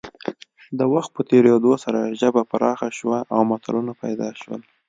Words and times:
د 0.79 0.81
وخت 0.93 1.09
په 1.15 1.21
تېرېدو 1.29 1.73
سره 1.83 2.13
ژبه 2.19 2.41
پراخه 2.51 2.87
شوه 2.97 3.19
او 3.33 3.41
متلونه 3.49 3.91
پیدا 4.03 4.29
شول 4.39 4.61